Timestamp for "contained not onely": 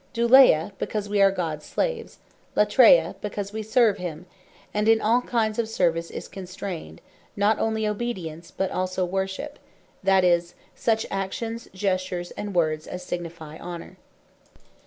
6.27-7.85